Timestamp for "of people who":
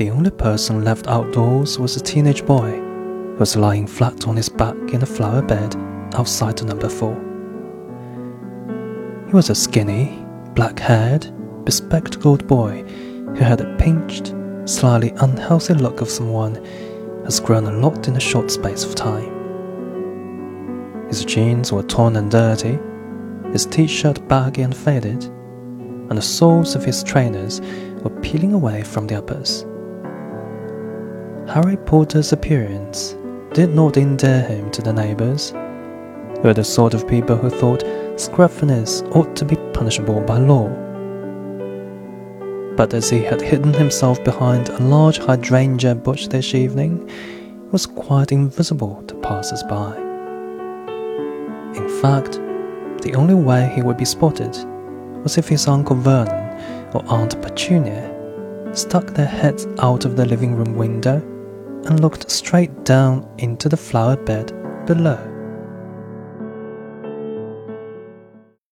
36.94-37.50